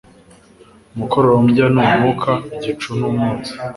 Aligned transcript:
umukororombya 0.93 1.65
ni 1.73 1.79
umwuka, 1.83 2.31
igicu 2.55 2.89
ni 2.97 3.03
umwotsi 3.09 3.51